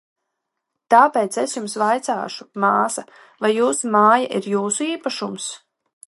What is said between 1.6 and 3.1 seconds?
vaicāšu, māsa,